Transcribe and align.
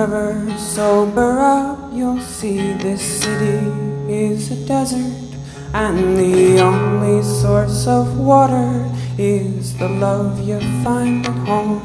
ever 0.00 0.56
sober 0.56 1.40
up, 1.40 1.92
you'll 1.92 2.20
see 2.20 2.72
this 2.74 3.02
city 3.02 3.66
is 4.08 4.50
a 4.50 4.66
desert, 4.66 5.34
and 5.74 6.16
the 6.16 6.60
only 6.60 7.22
source 7.22 7.86
of 7.86 8.18
water 8.18 8.88
is 9.18 9.76
the 9.78 9.88
love 9.88 10.40
you 10.40 10.58
find 10.82 11.26
at 11.26 11.36
home. 11.46 11.82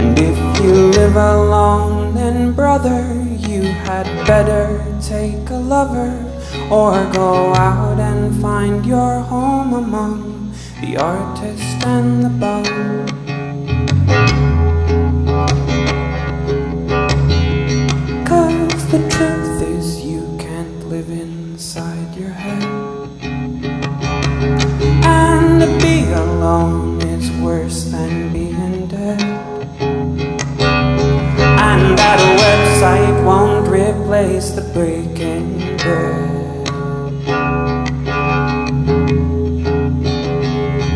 And 0.00 0.18
if 0.18 0.38
you 0.60 0.74
live 0.98 1.16
alone, 1.16 2.14
then 2.14 2.52
brother, 2.52 3.00
you 3.48 3.62
had 3.62 4.06
better 4.26 4.66
take 5.00 5.48
a 5.50 5.60
lover 5.74 6.12
or 6.70 6.92
go 7.12 7.54
out 7.54 7.98
and 7.98 8.40
find 8.42 8.84
your 8.84 9.20
home 9.20 9.72
among 9.74 10.31
the 10.82 10.96
artist 10.96 11.86
and 11.86 12.24
the 12.24 12.28
bum. 12.28 12.64
Cause 18.26 18.90
the 18.90 18.98
truth 19.08 19.62
is, 19.62 20.04
you 20.04 20.22
can't 20.40 20.88
live 20.88 21.08
inside 21.08 22.16
your 22.16 22.30
head. 22.30 22.71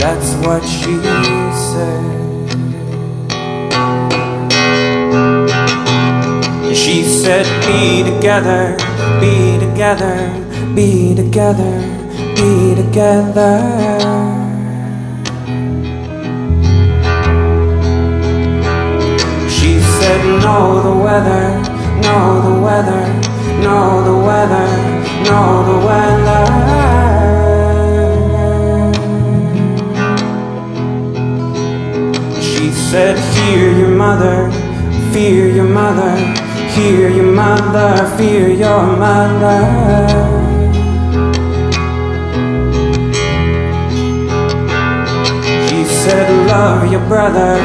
That's 0.00 0.32
what 0.46 0.62
she 0.64 0.96
said. 1.68 2.20
She 6.74 7.02
said, 7.04 7.44
Be 7.66 8.02
together, 8.10 8.78
be 9.20 9.58
together, 9.60 10.16
be 10.74 11.14
together, 11.14 11.74
be 12.34 12.74
together. 12.74 13.60
She 19.50 19.80
said, 19.80 20.24
Know 20.42 20.80
the 20.82 20.96
weather, 20.96 21.60
know 22.00 22.40
the 22.40 22.58
weather, 22.58 23.04
know 23.60 24.02
the 24.02 24.16
weather, 24.26 24.66
know 25.24 25.62
the 25.68 25.86
weather. 25.86 26.69
Said, 32.90 33.16
Fear 33.36 33.78
your 33.78 33.88
mother, 33.90 34.50
fear 35.12 35.48
your 35.48 35.68
mother, 35.68 36.12
fear 36.74 37.08
your 37.08 37.32
mother, 37.32 38.16
fear 38.16 38.48
your 38.48 38.82
mother. 38.96 40.40
Said, 46.04 46.46
Love 46.48 46.90
your 46.90 47.06
brother, 47.06 47.58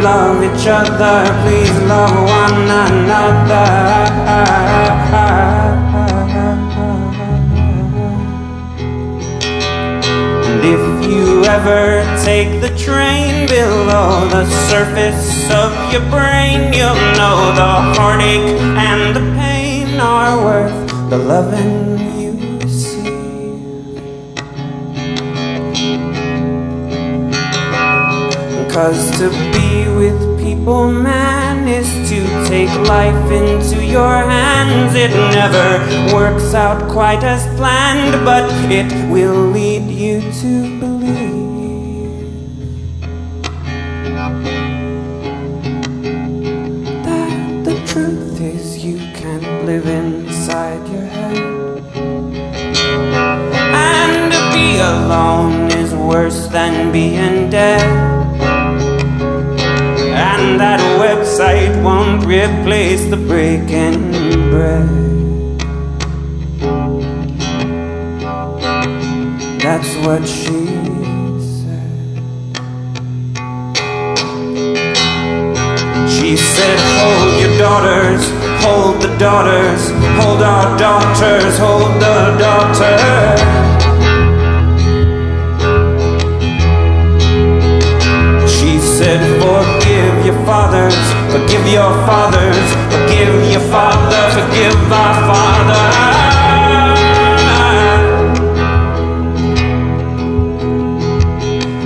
love 0.00 0.42
each 0.44 0.66
other, 0.66 1.28
please 1.42 1.76
love 1.86 2.14
one 2.14 2.70
another. 2.86 4.69
Take 12.30 12.60
the 12.60 12.72
train 12.78 13.48
below 13.48 14.28
the 14.28 14.44
surface 14.70 15.50
of 15.50 15.70
your 15.92 16.06
brain, 16.14 16.72
you'll 16.72 17.04
know 17.18 17.38
the 17.60 17.72
heartache 17.96 18.52
and 18.88 19.16
the 19.16 19.24
pain 19.40 19.98
are 19.98 20.36
worth 20.46 20.78
the 21.10 21.18
loving 21.18 21.98
you 22.20 22.32
receive. 22.62 23.58
Cause 28.74 29.02
to 29.18 29.26
be 29.54 29.70
with 30.00 30.20
people, 30.44 30.88
man, 30.88 31.66
is 31.66 31.90
to 32.10 32.20
take 32.46 32.72
life 32.96 33.26
into 33.40 33.84
your 33.84 34.14
hands. 34.36 34.94
It 34.94 35.12
never 35.40 35.68
works 36.14 36.54
out 36.54 36.80
quite 36.92 37.24
as 37.24 37.42
planned, 37.58 38.24
but 38.24 38.44
it 38.70 38.90
will 39.10 39.40
lead 39.56 39.90
you 39.90 40.20
to 40.42 40.78
believe 40.78 40.99
inside 50.50 50.88
your 50.88 51.02
head. 51.02 51.36
And 53.72 54.32
to 54.32 54.42
be 54.52 54.78
alone 54.78 55.70
is 55.70 55.94
worse 55.94 56.48
than 56.48 56.90
being 56.92 57.50
dead. 57.50 57.86
And 60.12 60.58
that 60.58 60.80
website 60.98 61.82
won't 61.84 62.24
replace 62.26 63.04
the 63.10 63.16
breaking 63.16 64.10
bread. 64.50 64.88
That's 69.60 69.94
what 70.04 70.26
she 70.26 70.99
hold 79.00 79.12
the 79.12 79.18
daughters, 79.18 79.90
hold 80.20 80.42
our 80.42 80.78
daughters, 80.78 81.58
hold 81.58 82.00
the 82.00 82.36
daughters. 82.38 83.40
She 88.50 88.78
said, 88.78 89.20
Forgive 89.40 90.26
your 90.26 90.44
fathers, 90.44 90.94
forgive 91.32 91.66
your 91.66 91.92
fathers, 92.06 92.66
forgive 92.92 93.50
your 93.50 93.64
father, 93.70 94.22
forgive 94.36 94.92
our 94.92 95.14
father. 95.28 95.84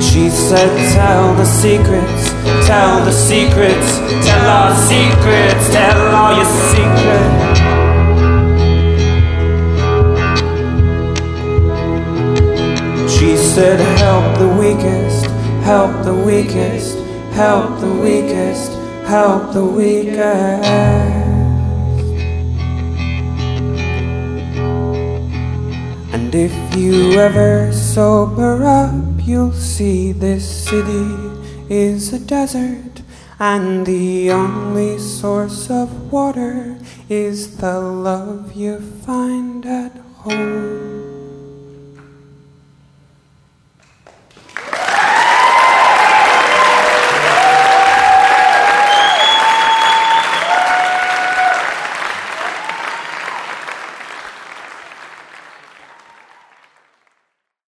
She 0.00 0.28
said, 0.30 0.70
Tell 0.94 1.34
the 1.34 1.44
secrets, 1.44 2.19
tell 2.70 3.04
the 3.04 3.10
secrets, 3.10 3.98
tell 4.24 4.46
our 4.46 4.72
secrets, 4.90 5.62
tell 5.74 6.00
all 6.14 6.36
your 6.38 6.50
secrets. 6.70 7.60
She 13.12 13.36
said, 13.36 13.80
Help 13.98 14.38
the 14.38 14.50
weakest, 14.62 15.26
help 15.64 16.04
the 16.04 16.14
weakest, 16.14 16.96
help 17.32 17.80
the 17.80 17.92
weakest, 18.06 18.70
help 19.04 19.52
the 19.52 19.64
weakest. 19.64 20.68
And 26.14 26.32
if 26.32 26.54
you 26.76 27.18
ever 27.18 27.72
sober 27.72 28.64
up, 28.64 28.94
you'll 29.26 29.52
see 29.52 30.12
this 30.12 30.44
city 30.68 31.30
is 31.70 32.12
a 32.12 32.18
desert, 32.18 33.00
and 33.38 33.86
the 33.86 34.28
only 34.32 34.98
source 34.98 35.70
of 35.70 36.12
water 36.12 36.76
is 37.08 37.58
the 37.58 37.78
love 37.78 38.52
you 38.54 38.80
find 38.80 39.64
at 39.64 39.96
home. 40.16 40.69